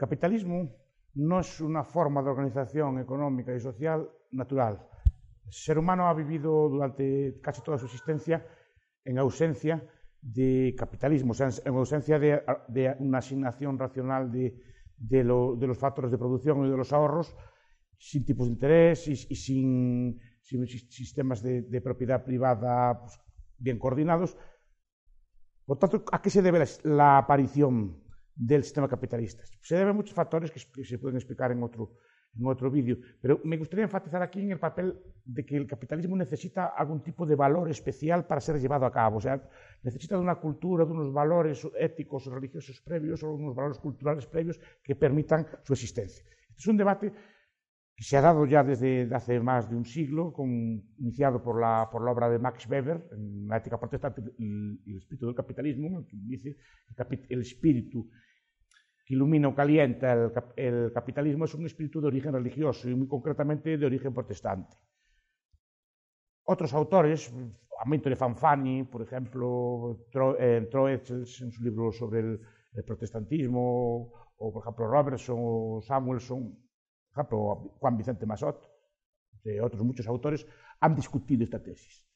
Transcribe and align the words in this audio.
Capitalismo 0.00 0.74
no 1.14 1.40
es 1.40 1.60
una 1.60 1.84
forma 1.84 2.22
de 2.22 2.30
organización 2.30 2.98
económica 2.98 3.54
y 3.54 3.60
social 3.60 4.08
natural. 4.30 4.80
El 5.44 5.52
ser 5.52 5.78
humano 5.78 6.08
ha 6.08 6.14
vivido 6.14 6.70
durante 6.70 7.38
casi 7.42 7.60
toda 7.62 7.76
su 7.76 7.84
existencia 7.84 8.46
en 9.04 9.18
ausencia 9.18 9.86
de 10.22 10.74
capitalismo, 10.78 11.32
o 11.32 11.34
sea, 11.34 11.50
en 11.64 11.74
ausencia 11.74 12.18
de, 12.18 12.96
una 12.98 13.18
asignación 13.18 13.78
racional 13.78 14.32
de, 14.32 14.58
de, 14.96 15.22
lo, 15.22 15.56
de, 15.56 15.66
los 15.66 15.78
factores 15.78 16.10
de 16.10 16.18
producción 16.18 16.66
y 16.66 16.70
de 16.70 16.76
los 16.76 16.92
ahorros, 16.92 17.36
sin 17.98 18.24
tipos 18.24 18.46
de 18.46 18.52
interés 18.52 19.06
y, 19.08 19.16
sin, 19.16 20.18
sistemas 20.42 21.42
de, 21.42 21.80
propiedad 21.82 22.24
privada 22.24 23.00
pues, 23.00 23.20
bien 23.58 23.78
coordinados. 23.78 24.36
Por 25.66 25.78
tanto, 25.78 26.04
¿a 26.10 26.22
qué 26.22 26.30
se 26.30 26.42
debe 26.42 26.64
la 26.84 27.18
aparición 27.18 28.09
del 28.40 28.64
sistema 28.64 28.88
capitalista. 28.88 29.44
Se 29.60 29.76
debe 29.76 29.90
a 29.90 29.92
muchos 29.92 30.14
factores 30.14 30.50
que 30.50 30.84
se 30.84 30.98
pueden 30.98 31.16
explicar 31.16 31.52
en 31.52 31.62
otro, 31.62 31.92
en 32.34 32.46
otro 32.46 32.70
vídeo, 32.70 32.96
pero 33.20 33.38
me 33.44 33.58
gustaría 33.58 33.84
enfatizar 33.84 34.22
aquí 34.22 34.40
en 34.40 34.52
el 34.52 34.58
papel 34.58 34.98
de 35.26 35.44
que 35.44 35.56
el 35.58 35.66
capitalismo 35.66 36.16
necesita 36.16 36.68
algún 36.68 37.02
tipo 37.02 37.26
de 37.26 37.34
valor 37.34 37.68
especial 37.68 38.26
para 38.26 38.40
ser 38.40 38.58
llevado 38.58 38.86
a 38.86 38.92
cabo, 38.92 39.18
o 39.18 39.20
sea, 39.20 39.46
necesita 39.82 40.16
de 40.16 40.22
una 40.22 40.36
cultura, 40.36 40.86
de 40.86 40.92
unos 40.92 41.12
valores 41.12 41.68
éticos 41.78 42.26
o 42.26 42.34
religiosos 42.34 42.80
previos 42.80 43.22
o 43.22 43.34
unos 43.34 43.54
valores 43.54 43.78
culturales 43.78 44.26
previos 44.26 44.58
que 44.82 44.96
permitan 44.96 45.46
su 45.62 45.74
existencia. 45.74 46.24
Este 46.48 46.62
es 46.62 46.66
un 46.66 46.78
debate 46.78 47.12
que 47.94 48.04
se 48.04 48.16
ha 48.16 48.22
dado 48.22 48.46
ya 48.46 48.64
desde 48.64 49.14
hace 49.14 49.38
más 49.40 49.68
de 49.68 49.76
un 49.76 49.84
siglo, 49.84 50.32
iniciado 50.96 51.42
por 51.42 51.60
la, 51.60 51.90
por 51.92 52.02
la 52.02 52.12
obra 52.12 52.30
de 52.30 52.38
Max 52.38 52.66
Weber, 52.66 53.06
en 53.12 53.46
la 53.46 53.58
ética 53.58 53.78
protestante 53.78 54.22
y 54.38 54.92
el 54.92 54.96
espíritu 54.96 55.26
del 55.26 55.34
capitalismo, 55.34 56.06
que 56.06 56.16
dice 56.16 56.56
el 57.28 57.40
espíritu 57.42 58.08
que 59.10 59.16
ilumina 59.18 59.48
o 59.48 59.54
calienta 59.58 60.14
el, 60.54 60.92
capitalismo 60.94 61.44
es 61.44 61.54
un 61.58 61.66
espíritu 61.66 62.00
de 62.00 62.06
origen 62.06 62.32
religioso 62.32 62.88
y 62.88 62.94
muy 62.94 63.08
concretamente 63.08 63.76
de 63.76 63.84
origen 63.84 64.14
protestante. 64.14 64.76
Otros 66.46 66.72
autores, 66.74 67.34
Amintore 67.84 68.14
Fanfani, 68.14 68.84
por 68.84 69.02
ejemplo, 69.02 70.06
eh, 70.38 70.62
en 70.62 71.26
su 71.26 71.64
libro 71.64 71.90
sobre 71.90 72.20
el, 72.20 72.40
protestantismo, 72.86 74.12
o 74.36 74.52
por 74.52 74.62
ejemplo 74.62 74.86
Robertson 74.86 75.38
o 75.40 75.80
Samuelson, 75.82 76.54
por 77.10 77.12
ejemplo 77.12 77.38
Juan 77.80 77.96
Vicente 77.96 78.26
Massot, 78.26 78.62
entre 79.34 79.60
otros 79.60 79.82
muchos 79.82 80.06
autores, 80.06 80.46
han 80.78 80.94
discutido 80.94 81.42
esta 81.42 81.60
tesis. 81.60 82.06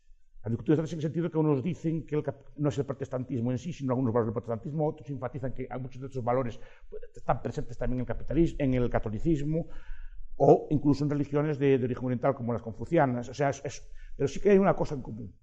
Tesis 0.45 0.93
en 0.93 0.99
el 0.99 1.03
sentido 1.03 1.31
que 1.31 1.39
unos 1.39 1.63
dicen 1.63 2.07
que 2.07 2.17
el, 2.17 2.25
no 2.59 2.69
es 2.69 2.79
el 2.79 2.85
protestantismo 2.85 3.51
en 3.51 3.59
sí, 3.59 3.73
sino 3.73 3.93
algunos 3.93 4.13
valores 4.13 4.27
del 4.27 4.35
protestantismo, 4.35 4.87
otros 4.87 5.09
enfatizan 5.09 5.55
que 5.55 5.67
muchos 5.81 6.03
de 6.03 6.09
estos 6.09 6.23
valores 6.23 6.61
pues, 6.91 7.03
están 7.15 7.41
presentes 7.41 7.79
también 7.79 7.99
en 7.99 8.01
el, 8.03 8.07
capitalismo, 8.07 8.57
en 8.61 8.75
el 8.75 8.91
catolicismo 8.91 9.69
o 10.37 10.67
incluso 10.71 11.05
en 11.05 11.11
religiones 11.11 11.59
de, 11.59 11.79
de 11.79 11.85
origen 11.85 12.05
oriental 12.05 12.35
como 12.35 12.53
las 12.53 12.61
confucianas. 12.61 13.29
O 13.31 13.35
sea, 13.35 13.49
es, 13.51 13.65
es, 13.65 13.91
pero 14.17 14.29
sí 14.29 14.39
que 14.39 14.51
hay 14.51 14.59
una 14.59 14.75
cosa 14.75 14.95
en 14.95 15.03
común. 15.03 15.35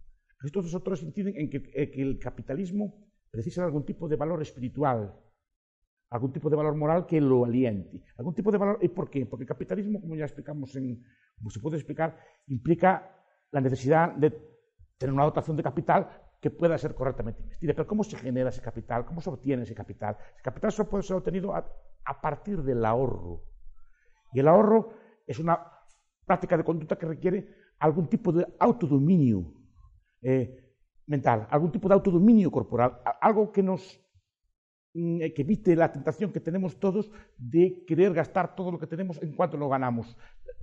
Estos 0.44 0.74
autores 0.74 1.02
inciden 1.02 1.36
en 1.36 1.50
que, 1.50 1.64
en 1.74 1.92
que 1.92 2.02
el 2.02 2.20
capitalismo 2.20 2.94
precisa 3.32 3.62
de 3.62 3.68
algún 3.68 3.86
tipo 3.86 4.08
de 4.08 4.18
valor 4.18 4.42
espiritual, 4.42 5.16
algún 6.12 6.32
tipo 6.32 6.50
de 6.50 6.58
valor 6.58 6.76
moral 6.76 7.06
que 7.08 7.20
lo 7.20 7.46
aliente. 7.46 8.04
Algún 8.18 8.36
tipo 8.36 8.52
de 8.52 8.58
valor, 8.58 8.78
¿y 8.82 8.90
por 8.90 9.10
qué? 9.10 9.26
Porque 9.26 9.44
el 9.44 9.48
capitalismo, 9.48 10.00
como 10.00 10.16
ya 10.16 10.26
explicamos, 10.26 10.76
en, 10.76 11.04
como 11.38 11.50
se 11.50 11.60
puede 11.60 11.78
explicar, 11.78 12.20
implica 12.48 13.18
la 13.52 13.62
necesidad 13.62 14.14
de 14.16 14.51
tener 15.02 15.14
una 15.14 15.24
dotación 15.24 15.58
de 15.58 15.64
capital 15.64 16.08
que 16.40 16.52
pueda 16.52 16.78
ser 16.78 16.94
correctamente 16.94 17.42
investida. 17.42 17.74
Pero 17.74 17.88
¿cómo 17.88 18.04
se 18.04 18.18
genera 18.18 18.50
ese 18.50 18.62
capital? 18.62 19.04
¿Cómo 19.06 19.20
se 19.20 19.30
obtiene 19.30 19.64
ese 19.64 19.76
capital? 19.76 20.16
Ese 20.36 20.44
capital 20.44 20.72
solo 20.72 20.90
puede 20.90 21.04
ser 21.04 21.18
obtenido 21.18 21.54
a, 21.56 22.22
partir 22.22 22.62
del 22.62 22.86
ahorro. 22.86 23.44
Y 24.34 24.40
el 24.40 24.48
ahorro 24.48 24.94
es 25.26 25.40
una 25.40 25.60
práctica 26.26 26.56
de 26.56 26.64
conducta 26.64 26.98
que 26.98 27.06
requiere 27.06 27.48
algún 27.80 28.08
tipo 28.08 28.32
de 28.32 28.46
autodominio 28.60 29.54
eh, 30.22 30.76
mental, 31.08 31.48
algún 31.50 31.72
tipo 31.72 31.88
de 31.88 31.96
autodominio 31.96 32.52
corporal, 32.52 33.02
algo 33.22 33.52
que 33.52 33.64
nos 33.64 34.00
que 34.94 35.42
evite 35.42 35.76
la 35.76 35.92
tentación 35.92 36.32
que 36.32 36.42
tenemos 36.42 36.80
todos 36.80 37.10
de 37.38 37.84
querer 37.88 38.14
gastar 38.14 38.56
todo 38.56 38.72
lo 38.72 38.80
que 38.80 38.88
tenemos 38.88 39.22
en 39.22 39.34
cuanto 39.36 39.58
lo 39.58 39.70
ganamos. 39.70 40.18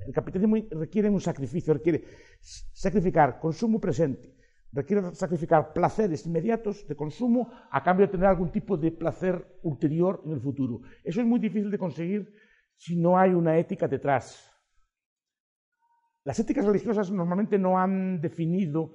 El 0.07 0.13
capitalismo 0.13 0.57
requiere 0.71 1.09
un 1.09 1.21
sacrificio, 1.21 1.73
requiere 1.73 2.05
sacrificar 2.41 3.39
consumo 3.39 3.81
presente, 3.81 4.37
requiere 4.73 5.15
sacrificar 5.15 5.73
placeres 5.73 6.27
inmediatos 6.27 6.87
de 6.87 6.95
consumo 6.95 7.51
a 7.71 7.83
cambio 7.83 8.07
de 8.07 8.13
tener 8.13 8.27
algún 8.27 8.53
tipo 8.53 8.77
de 8.77 8.93
placer 8.93 9.59
ulterior 9.63 10.23
en 10.27 10.33
el 10.33 10.41
futuro. 10.41 10.83
Eso 11.03 11.21
es 11.21 11.27
muy 11.27 11.41
difícil 11.41 11.71
de 11.71 11.79
conseguir 11.79 12.35
si 12.77 12.97
no 12.97 13.19
hay 13.19 13.31
una 13.31 13.57
ética 13.59 13.89
detrás. 13.89 14.45
Las 16.25 16.39
éticas 16.39 16.67
religiosas 16.67 17.11
normalmente 17.11 17.59
no 17.59 17.79
han 17.79 18.21
definido 18.21 18.93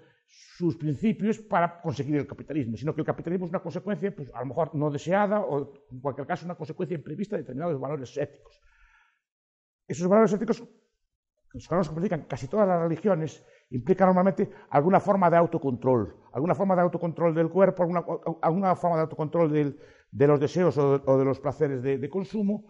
sus 0.58 0.76
principios 0.78 1.40
para 1.40 1.80
conseguir 1.80 2.16
el 2.16 2.26
capitalismo, 2.26 2.76
sino 2.76 2.94
que 2.96 3.02
el 3.02 3.06
capitalismo 3.06 3.46
es 3.46 3.52
una 3.52 3.62
consecuencia, 3.62 4.16
pues 4.16 4.32
a 4.34 4.40
lo 4.40 4.48
mejor 4.48 4.74
no 4.74 4.90
deseada 4.90 5.42
o 5.42 5.74
en 5.92 6.00
cualquier 6.00 6.26
caso 6.26 6.46
una 6.46 6.56
consecuencia 6.56 6.96
imprevista 6.96 7.36
de 7.36 7.44
determinados 7.44 7.80
valores 7.80 8.18
éticos. 8.18 8.60
Esos 9.88 10.08
valores 10.08 10.34
éticos, 10.34 10.64
los 11.54 11.90
que 11.90 11.96
predican 11.96 12.24
casi 12.24 12.48
todas 12.48 12.68
las 12.68 12.82
religiones, 12.82 13.46
implican 13.70 14.08
normalmente 14.08 14.50
alguna 14.72 15.00
forma 15.00 15.30
de 15.30 15.38
autocontrol, 15.38 16.16
alguna 16.34 16.56
forma 16.56 16.76
de 16.76 16.82
autocontrol 16.82 17.36
del 17.36 17.50
cuerpo, 17.50 17.84
alguna, 18.42 18.76
forma 18.76 18.96
de 18.96 19.02
autocontrol 19.04 19.78
de 20.12 20.28
los 20.28 20.40
deseos 20.40 20.76
o 20.80 21.18
de, 21.18 21.26
los 21.26 21.40
placeres 21.40 21.84
de 21.84 22.10
consumo, 22.10 22.66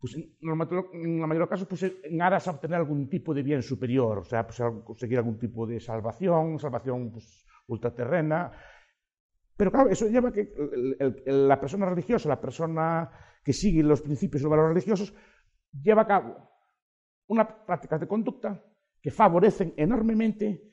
pues 0.00 0.16
en 0.16 0.32
la 0.40 0.54
mayoría 0.54 1.28
de 1.28 1.38
los 1.38 1.48
casos, 1.48 1.68
pues 1.68 1.82
en 1.82 2.22
aras 2.22 2.48
a 2.48 2.52
obtener 2.52 2.78
algún 2.78 3.08
tipo 3.10 3.34
de 3.34 3.42
bien 3.42 3.62
superior, 3.62 4.18
o 4.18 4.24
sea, 4.24 4.46
pues 4.46 4.58
conseguir 4.82 5.18
algún 5.18 5.38
tipo 5.38 5.66
de 5.66 5.78
salvación, 5.78 6.58
salvación 6.58 7.12
pues, 7.12 7.44
ultraterrena. 7.66 8.50
Pero 9.56 9.70
claro, 9.70 9.90
eso 9.90 10.08
lleva 10.08 10.30
a 10.30 10.32
que 10.32 10.40
el, 10.40 10.96
el, 11.26 11.48
la 11.48 11.60
persona 11.60 11.84
religiosa, 11.84 12.30
la 12.30 12.40
persona 12.40 13.10
que 13.44 13.52
sigue 13.52 13.82
los 13.82 14.00
principios 14.00 14.40
y 14.40 14.44
los 14.44 14.50
valores 14.50 14.74
religiosos, 14.74 15.14
lleva 15.70 16.02
a 16.02 16.06
cabo 16.06 16.50
unas 17.26 17.46
prácticas 17.66 18.00
de 18.00 18.08
conducta 18.08 18.64
que 19.02 19.10
favorecen 19.10 19.74
enormemente 19.76 20.70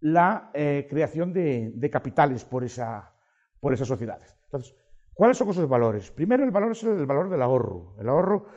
la 0.00 0.50
eh, 0.54 0.86
creación 0.90 1.32
de, 1.32 1.72
de, 1.74 1.90
capitales 1.90 2.44
por, 2.44 2.64
esa, 2.64 3.14
por 3.60 3.72
esas 3.72 3.88
sociedades. 3.88 4.36
Entonces, 4.44 4.76
¿Cuáles 5.16 5.38
son 5.38 5.48
esos 5.48 5.66
valores? 5.66 6.10
Primero, 6.10 6.44
el 6.44 6.50
valor 6.50 6.72
es 6.72 6.84
el 6.84 7.06
valor 7.06 7.30
del 7.30 7.40
ahorro. 7.40 7.94
El 7.98 8.06
ahorro 8.06 8.48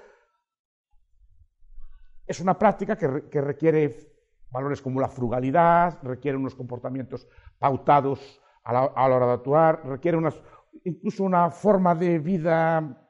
es 2.27 2.41
una 2.41 2.59
práctica 2.59 2.97
que, 2.97 3.39
requiere 3.41 3.95
valores 4.51 4.81
como 4.81 4.99
la 4.99 5.07
frugalidad, 5.07 6.00
requiere 6.03 6.38
unos 6.38 6.56
comportamientos 6.56 7.29
pautados 7.57 8.41
a 8.65 8.73
la, 8.73 9.15
hora 9.15 9.25
de 9.25 9.31
actuar, 9.31 9.85
requiere 9.85 10.17
unas, 10.17 10.44
incluso 10.83 11.23
una 11.23 11.50
forma 11.50 11.95
de 11.95 12.19
vida 12.19 13.07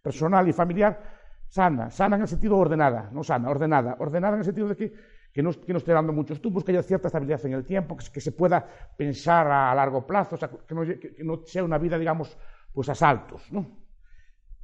personal 0.00 0.48
y 0.48 0.54
familiar 0.54 0.98
sana, 1.46 1.90
sana 1.90 2.16
en 2.16 2.22
el 2.22 2.28
sentido 2.28 2.56
ordenada, 2.56 3.10
no 3.12 3.22
sana, 3.22 3.50
ordenada, 3.50 3.96
ordenada 3.98 4.32
en 4.32 4.38
el 4.38 4.46
sentido 4.46 4.68
de 4.68 4.76
que, 4.76 4.94
que, 5.30 5.42
no, 5.42 5.50
esté 5.50 5.92
dando 5.92 6.14
muchos 6.14 6.40
tumbos, 6.40 6.64
que 6.64 6.72
haya 6.72 6.82
cierta 6.82 7.08
estabilidad 7.08 7.44
en 7.44 7.52
el 7.52 7.66
tiempo, 7.66 7.98
que, 7.98 8.20
se 8.22 8.32
pueda 8.32 8.66
pensar 8.96 9.46
a, 9.46 9.74
largo 9.74 10.06
plazo, 10.06 10.36
o 10.36 10.38
sea, 10.38 10.48
que 10.48 11.22
no 11.22 11.42
sea 11.44 11.62
una 11.62 11.76
vida, 11.76 11.98
digamos, 11.98 12.34
pues 12.72 12.88
a 12.88 12.94
saltos, 12.94 13.52
¿no? 13.52 13.78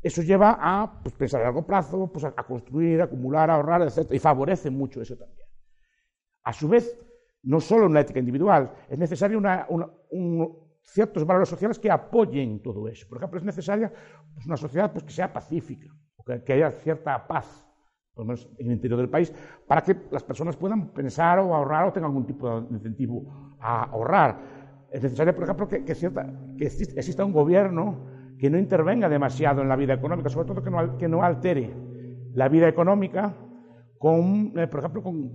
Eso 0.03 0.23
lleva 0.23 0.59
a 0.61 1.01
pues, 1.03 1.15
pensar 1.15 1.41
a 1.41 1.45
largo 1.45 1.67
plazo, 1.67 2.11
pues, 2.13 2.25
a, 2.25 2.33
construir, 2.33 3.01
a 3.01 3.05
acumular, 3.05 3.51
a 3.51 3.55
ahorrar, 3.55 3.83
etc. 3.83 4.13
Y 4.13 4.19
favorece 4.19 4.71
mucho 4.71 5.01
eso 5.01 5.17
también. 5.17 5.49
A 6.43 6.53
su 6.53 6.69
vez, 6.69 6.99
no 7.43 7.59
solo 7.61 7.87
en 7.87 7.95
la 7.95 8.01
ética 8.01 8.19
individual, 8.19 8.71
es 8.89 8.99
necesario 8.99 9.39
una, 9.39 9.65
una, 9.71 9.89
un, 10.11 10.59
ciertos 10.83 11.25
valores 11.25 11.49
sociales 11.49 11.79
que 11.79 11.91
apoyen 11.91 12.63
todo 12.63 12.87
eso. 12.87 13.09
Por 13.09 13.17
ejemplo, 13.19 13.39
es 13.39 13.45
necesaria 13.45 13.91
pues, 14.35 14.45
una 14.47 14.59
sociedad 14.59 14.93
pues, 14.93 15.05
que 15.05 15.13
sea 15.13 15.33
pacífica, 15.33 15.89
que, 16.27 16.45
que 16.45 16.53
haya 16.53 16.71
cierta 16.71 17.27
paz 17.27 17.65
por 18.15 18.25
lo 18.25 18.29
menos 18.29 18.49
en 18.59 18.67
el 18.69 18.75
interior 18.75 19.01
del 19.01 19.09
país, 19.09 19.33
para 19.67 19.83
que 19.83 19.97
las 20.11 20.23
personas 20.23 20.57
puedan 20.57 20.89
pensar 20.91 21.41
o 21.41 21.55
ahorrar 21.55 21.89
o 21.89 21.93
tengan 21.93 22.11
algún 22.11 22.27
tipo 22.27 22.61
de 22.61 22.75
incentivo 22.75 23.57
a 23.59 23.85
ahorrar. 23.85 24.64
Es 24.95 25.03
necesario, 25.03 25.35
por 25.35 25.43
ejemplo, 25.43 25.67
que, 25.67 25.85
que, 25.85 25.93
exista 25.93 27.25
un 27.25 27.33
gobierno 27.33 28.07
que 28.39 28.49
no 28.49 28.57
intervenga 28.57 29.09
demasiado 29.09 29.61
en 29.61 29.69
la 29.69 29.75
vida 29.75 29.95
económica, 29.95 30.29
sobre 30.29 30.47
todo 30.47 30.63
que 30.63 30.71
no, 30.71 30.97
que 30.97 31.09
no 31.09 31.25
altere 31.25 31.75
la 32.33 32.49
vida 32.49 32.69
económica 32.69 33.35
con, 33.99 34.53
eh, 34.57 34.69
por 34.69 34.79
ejemplo, 34.79 35.03
con, 35.03 35.33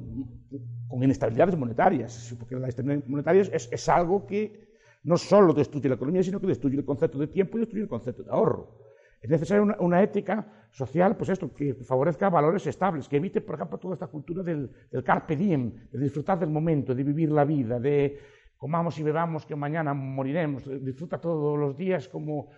con, 0.87 1.03
inestabilidades 1.03 1.57
monetarias, 1.57 2.33
porque 2.39 2.55
la 2.55 2.69
estabilidad 2.69 3.05
monetaria 3.07 3.41
es, 3.41 3.67
es 3.69 3.89
algo 3.89 4.25
que 4.25 4.69
no 5.03 5.17
solo 5.17 5.53
destruye 5.53 5.89
la 5.89 5.95
economía, 5.95 6.23
sino 6.23 6.39
que 6.39 6.47
destruye 6.47 6.77
el 6.77 6.85
concepto 6.85 7.17
de 7.17 7.27
tiempo 7.27 7.57
y 7.57 7.59
destruye 7.59 7.83
el 7.83 7.89
concepto 7.89 8.23
de 8.23 8.31
ahorro. 8.31 8.79
Es 9.21 9.29
necesaria 9.29 9.75
una, 9.79 10.01
ética 10.01 10.47
social, 10.71 11.17
pues 11.17 11.29
esto, 11.29 11.53
que 11.53 11.73
favorezca 11.73 12.29
valores 12.29 12.65
estables, 12.67 13.09
que 13.09 13.17
evite, 13.17 13.41
por 13.41 13.55
ejemplo, 13.55 13.77
toda 13.77 13.95
esta 13.95 14.07
cultura 14.07 14.41
del, 14.43 14.71
carpe 15.03 15.35
diem, 15.35 15.73
de 15.91 15.99
disfrutar 15.99 16.39
del 16.39 16.49
momento, 16.49 16.95
de 16.95 17.03
vivir 17.03 17.29
la 17.29 17.43
vida, 17.43 17.79
de 17.79 18.17
comamos 18.59 18.99
y 18.99 19.03
bebamos 19.03 19.47
que 19.47 19.55
mañana 19.55 19.95
moriremos, 19.95 20.69
disfruta 20.83 21.19
todos 21.19 21.57
los 21.57 21.75
días 21.75 22.07
como 22.07 22.51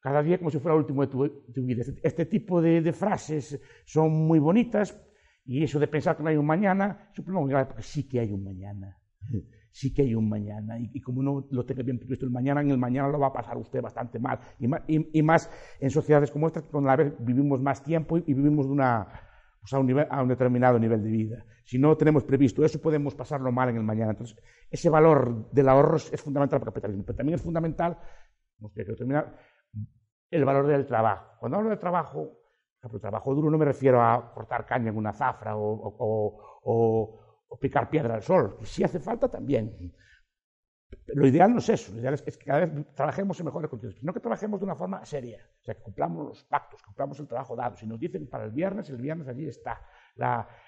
cada 0.00 0.22
día 0.22 0.38
como 0.38 0.50
si 0.50 0.58
fuera 0.58 0.74
el 0.74 0.80
último 0.80 1.02
de 1.02 1.08
tu, 1.08 1.66
vida. 1.66 1.82
Este, 1.82 2.00
este, 2.02 2.24
tipo 2.24 2.62
de, 2.62 2.92
frases 2.94 3.60
son 3.84 4.10
muy 4.10 4.38
bonitas 4.38 4.98
y 5.44 5.62
eso 5.62 5.78
de 5.78 5.88
pensar 5.88 6.16
que 6.16 6.22
no 6.22 6.30
hay 6.30 6.36
un 6.36 6.46
mañana, 6.46 7.10
supongo 7.12 7.46
que 7.48 7.82
sí 7.82 8.08
que 8.08 8.20
hay 8.20 8.32
un 8.32 8.44
mañana 8.44 8.96
sí 9.78 9.94
que 9.94 10.02
hay 10.02 10.14
un 10.14 10.28
mañana. 10.28 10.78
Y, 10.78 11.00
como 11.00 11.20
uno 11.20 11.46
lo 11.50 11.64
tenga 11.64 11.82
bien 11.82 11.98
previsto 11.98 12.24
el 12.24 12.32
mañana, 12.32 12.60
en 12.60 12.70
el 12.70 12.78
mañana 12.78 13.08
lo 13.08 13.18
va 13.18 13.28
a 13.28 13.32
pasar 13.32 13.56
usted 13.56 13.80
bastante 13.80 14.18
mal. 14.18 14.40
Y 14.58 15.22
más, 15.22 15.50
en 15.80 15.90
sociedades 15.90 16.30
como 16.30 16.48
esta, 16.48 16.62
donde 16.72 16.90
a 16.90 16.96
la 16.96 17.04
vez 17.04 17.14
vivimos 17.20 17.60
más 17.60 17.82
tiempo 17.82 18.18
y, 18.18 18.34
vivimos 18.34 18.66
de 18.66 18.72
una, 18.72 19.06
pues, 19.60 19.72
a, 19.72 19.78
un 20.22 20.28
determinado 20.28 20.78
nivel 20.78 21.02
de 21.02 21.10
vida. 21.10 21.44
Si 21.64 21.78
no 21.78 21.96
tenemos 21.96 22.24
previsto 22.24 22.64
eso, 22.64 22.80
podemos 22.80 23.14
pasarlo 23.14 23.52
mal 23.52 23.68
en 23.68 23.76
el 23.76 23.82
mañana. 23.82 24.12
Entonces, 24.12 24.36
ese 24.70 24.88
valor 24.88 25.50
del 25.50 25.68
ahorro 25.68 25.96
es 25.96 26.20
fundamental 26.22 26.58
para 26.58 26.70
el 26.70 26.74
capitalismo. 26.74 27.04
Pero 27.04 27.16
también 27.16 27.34
es 27.34 27.42
fundamental, 27.42 27.98
terminar, 28.74 29.36
el 30.30 30.44
valor 30.44 30.66
del 30.66 30.86
trabajo. 30.86 31.36
Cuando 31.40 31.58
hablo 31.58 31.70
de 31.70 31.76
trabajo, 31.76 32.38
el 32.82 33.00
trabajo 33.00 33.34
duro 33.34 33.50
no 33.50 33.58
me 33.58 33.64
refiero 33.64 34.00
a 34.02 34.32
cortar 34.32 34.64
caña 34.64 34.90
en 34.90 34.96
una 34.96 35.12
zafra 35.12 35.56
o 35.56 37.18
o 37.48 37.58
picar 37.58 37.88
piedra 37.88 38.14
al 38.14 38.22
sol, 38.22 38.56
que 38.58 38.66
si 38.66 38.84
hace 38.84 39.00
falta 39.00 39.28
también. 39.28 39.92
Lo 41.08 41.26
ideal 41.26 41.52
no 41.52 41.58
es 41.58 41.68
eso, 41.68 41.92
lo 41.92 42.00
ideal 42.00 42.14
es 42.14 42.22
que 42.22 42.32
cada 42.32 42.64
vez 42.64 42.94
trabajemos 42.94 43.38
en 43.40 43.46
mejores 43.46 43.70
condiciones, 43.70 44.02
no 44.02 44.12
que 44.12 44.20
trabajemos 44.20 44.60
de 44.60 44.64
una 44.64 44.74
forma 44.74 45.04
seria, 45.04 45.38
o 45.60 45.64
sea, 45.64 45.74
que 45.74 45.82
cumplamos 45.82 46.26
los 46.26 46.44
pactos, 46.44 46.82
cumplamos 46.82 47.18
el 47.20 47.26
trabajo 47.26 47.56
dado. 47.56 47.76
Si 47.76 47.86
nos 47.86 47.98
dicen 47.98 48.28
para 48.28 48.44
el 48.44 48.52
viernes, 48.52 48.88
el 48.88 48.96
viernes 48.96 49.28
allí 49.28 49.46
está 49.46 49.80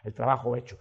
el 0.04 0.14
trabajo 0.14 0.56
hecho. 0.56 0.78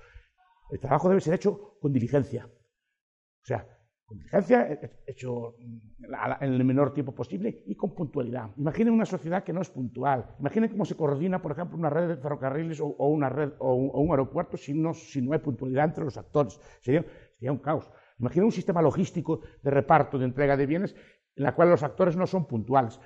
El 0.70 0.80
trabajo 0.80 1.10
debe 1.10 1.22
ser 1.22 1.34
hecho 1.34 1.78
con 1.82 1.92
diligencia. 1.92 2.46
O 2.46 3.46
sea, 3.46 3.66
con 4.06 4.18
diligencia, 4.18 4.80
hecho 5.08 5.56
en 5.60 6.54
el 6.54 6.64
menor 6.64 6.94
tiempo 6.94 7.14
posible 7.14 7.64
y 7.66 7.76
con 7.76 7.96
puntualidad. 7.96 8.50
Imaginen 8.58 8.94
una 8.94 9.06
sociedad 9.06 9.44
que 9.44 9.54
no 9.54 9.62
es 9.62 9.70
puntual. 9.70 10.36
Imaginen 10.40 10.70
cómo 10.70 10.86
se 10.86 10.96
coordina, 10.96 11.42
por 11.42 11.54
ejemplo, 11.54 11.78
una 11.78 11.90
red 11.90 12.08
de 12.10 12.18
ferrocarriles 12.18 12.80
o, 12.82 12.88
una 12.88 13.30
red 13.30 13.54
o 13.60 13.74
un, 13.74 14.12
aeropuerto 14.12 14.58
si 14.58 14.74
no, 14.74 14.94
si 14.94 15.22
no 15.22 15.34
hay 15.34 15.40
puntualidad 15.40 15.86
entre 15.86 16.04
los 16.04 16.18
actores. 16.18 16.60
Sería, 16.82 17.06
sería 17.36 17.52
un 17.52 17.60
caos. 17.60 17.90
Imaginen 18.20 18.46
un 18.46 18.52
sistema 18.52 18.82
logístico 18.82 19.42
de 19.64 19.72
reparto, 19.72 20.18
de 20.18 20.26
entrega 20.26 20.58
de 20.58 20.66
bienes, 20.66 20.96
en 21.36 21.44
la 21.44 21.56
cual 21.56 21.70
los 21.70 21.84
actores 21.84 22.16
no 22.16 22.28
son 22.28 22.46
puntuales 22.46 23.00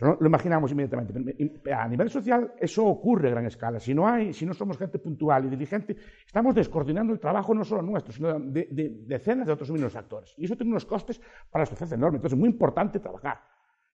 lo 0.00 0.26
imaginamos 0.26 0.72
inmediatamente. 0.72 1.62
A 1.74 1.86
nivel 1.88 2.08
social 2.10 2.54
eso 2.58 2.86
ocurre 2.86 3.28
a 3.28 3.32
gran 3.32 3.46
escala. 3.46 3.78
Si 3.78 3.92
no, 3.94 4.08
hay, 4.08 4.32
si 4.32 4.46
no 4.46 4.54
somos 4.54 4.78
gente 4.78 4.98
puntual 4.98 5.44
y 5.44 5.50
diligente, 5.50 5.96
estamos 6.24 6.54
descoordinando 6.54 7.12
el 7.12 7.20
trabajo 7.20 7.54
no 7.54 7.64
solo 7.64 7.82
nuestro, 7.82 8.12
sino 8.12 8.38
de, 8.40 8.68
decenas 9.06 9.46
de 9.46 9.52
otros 9.52 9.70
mismos 9.70 9.94
actores. 9.96 10.32
Y 10.38 10.46
eso 10.46 10.56
tiene 10.56 10.70
unos 10.70 10.86
costes 10.86 11.20
para 11.50 11.62
la 11.62 11.66
sociedad 11.66 11.92
enormes. 11.92 12.18
Entonces 12.18 12.36
es 12.36 12.40
muy 12.40 12.48
importante 12.48 12.98
trabajar. 12.98 13.42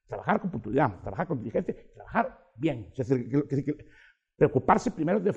Trabajar 0.07 0.41
con 0.41 0.51
puntualidad, 0.51 1.01
trabajar 1.01 1.27
con 1.27 1.39
diligencia, 1.39 1.75
trabajar 1.95 2.39
bien. 2.55 2.93
Es 2.97 3.09
decir, 3.09 3.89
preocuparse 4.37 4.93
primero 4.93 5.19
de 5.19 5.35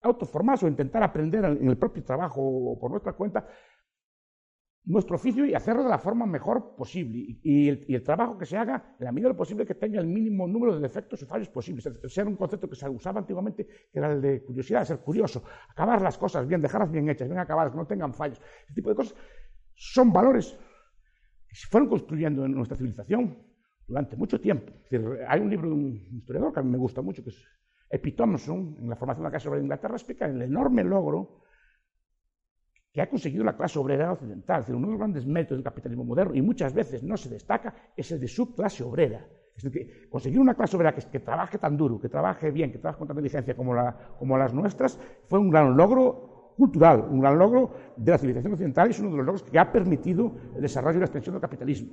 autoformarse 0.00 0.64
o 0.64 0.68
intentar 0.68 1.02
aprender 1.02 1.44
en 1.44 1.68
el 1.68 1.76
propio 1.76 2.02
trabajo 2.02 2.40
o 2.40 2.78
por 2.78 2.90
nuestra 2.90 3.12
cuenta 3.12 3.46
nuestro 4.86 5.16
oficio 5.16 5.44
y 5.44 5.52
hacerlo 5.52 5.82
de 5.82 5.90
la 5.90 5.98
forma 5.98 6.26
mejor 6.26 6.76
posible. 6.76 7.38
Y, 7.42 7.68
el, 7.68 8.02
trabajo 8.02 8.38
que 8.38 8.46
se 8.46 8.56
haga, 8.56 8.94
en 8.98 9.04
la 9.04 9.12
medida 9.12 9.28
de 9.28 9.34
lo 9.34 9.36
posible, 9.36 9.66
que 9.66 9.74
tenga 9.74 10.00
el 10.00 10.06
mínimo 10.06 10.46
número 10.46 10.74
de 10.74 10.80
defectos 10.80 11.20
y 11.22 11.26
fallos 11.26 11.48
posibles. 11.48 11.88
Ser 12.06 12.26
un 12.26 12.36
concepto 12.36 12.68
que 12.68 12.76
se 12.76 12.88
usaba 12.88 13.18
antiguamente, 13.18 13.66
que 13.66 13.98
era 13.98 14.12
el 14.12 14.22
de 14.22 14.44
curiosidad, 14.44 14.84
ser 14.84 15.00
curioso, 15.00 15.42
acabar 15.68 16.00
las 16.00 16.16
cosas 16.16 16.46
bien, 16.46 16.60
dejarlas 16.60 16.90
bien 16.90 17.08
hechas, 17.08 17.28
bien 17.28 17.40
acabadas, 17.40 17.72
que 17.72 17.78
no 17.78 17.86
tengan 17.86 18.14
fallos. 18.14 18.40
Ese 18.64 18.74
tipo 18.74 18.90
de 18.90 18.96
cosas 18.96 19.16
son 19.74 20.12
valores 20.12 20.56
que 21.48 21.56
se 21.56 21.66
fueron 21.66 21.88
construyendo 21.88 22.44
en 22.44 22.52
nuestra 22.52 22.76
civilización 22.76 23.36
durante 23.88 24.16
mucho 24.16 24.40
tiempo. 24.40 24.72
hay 25.28 25.40
un 25.40 25.50
libro 25.50 25.68
de 25.68 25.74
un 25.74 26.08
historiador 26.12 26.52
que 26.52 26.60
a 26.60 26.62
mí 26.62 26.70
me 26.70 26.78
gusta 26.78 27.02
mucho, 27.02 27.24
que 27.24 27.30
es 27.30 27.44
Epi 27.90 28.12
Thompson, 28.12 28.76
en 28.80 28.88
la 28.88 28.96
formación 28.96 29.24
de 29.24 29.28
la 29.28 29.32
Casa 29.32 29.44
sobre 29.44 29.60
Inglaterra, 29.60 29.94
explica 29.94 30.26
el 30.26 30.40
enorme 30.42 30.84
logro 30.84 31.42
que 32.96 33.02
ha 33.02 33.10
conseguido 33.10 33.44
la 33.44 33.54
clase 33.54 33.78
obrera 33.78 34.10
occidental. 34.10 34.60
Es 34.60 34.64
decir, 34.64 34.74
uno 34.74 34.86
de 34.86 34.92
los 34.92 34.98
grandes 34.98 35.26
méritos 35.26 35.58
del 35.58 35.62
capitalismo 35.62 36.02
moderno, 36.02 36.34
y 36.34 36.40
muchas 36.40 36.72
veces 36.72 37.02
no 37.02 37.18
se 37.18 37.28
destaca, 37.28 37.74
es 37.94 38.10
el 38.10 38.18
de 38.18 38.26
su 38.26 38.54
clase 38.54 38.82
obrera. 38.84 39.22
Es 39.54 39.64
decir, 39.64 40.08
conseguir 40.08 40.40
una 40.40 40.54
clase 40.54 40.76
obrera 40.76 40.94
que, 40.94 41.20
trabaje 41.20 41.58
tan 41.58 41.76
duro, 41.76 42.00
que 42.00 42.08
trabaje 42.08 42.50
bien, 42.50 42.72
que 42.72 42.78
trabaje 42.78 43.00
con 43.00 43.06
tanta 43.06 43.20
inteligencia 43.20 43.54
como, 43.54 43.74
como 44.18 44.38
las 44.38 44.54
nuestras, 44.54 44.98
fue 45.28 45.38
un 45.38 45.50
gran 45.50 45.76
logro 45.76 46.54
cultural, 46.56 47.06
un 47.10 47.20
gran 47.20 47.38
logro 47.38 47.70
de 47.98 48.12
la 48.12 48.16
civilización 48.16 48.54
occidental 48.54 48.88
y 48.88 48.92
es 48.92 49.00
uno 49.00 49.10
de 49.10 49.16
los 49.18 49.26
logros 49.26 49.42
que 49.42 49.58
ha 49.58 49.70
permitido 49.70 50.34
el 50.54 50.62
desarrollo 50.62 50.96
y 50.96 51.00
la 51.00 51.04
extensión 51.04 51.34
del 51.34 51.42
capitalismo. 51.42 51.92